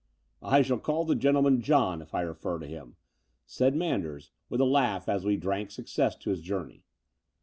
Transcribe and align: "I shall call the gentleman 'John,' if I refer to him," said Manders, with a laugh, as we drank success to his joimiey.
"I 0.41 0.63
shall 0.63 0.79
call 0.79 1.05
the 1.05 1.13
gentleman 1.13 1.61
'John,' 1.61 2.01
if 2.01 2.15
I 2.15 2.21
refer 2.21 2.57
to 2.57 2.65
him," 2.65 2.95
said 3.45 3.75
Manders, 3.75 4.31
with 4.49 4.59
a 4.59 4.65
laugh, 4.65 5.07
as 5.07 5.25
we 5.25 5.37
drank 5.37 5.69
success 5.69 6.15
to 6.15 6.31
his 6.31 6.41
joimiey. 6.41 6.81